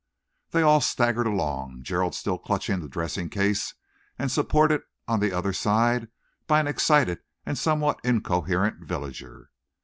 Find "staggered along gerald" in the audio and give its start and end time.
0.81-2.15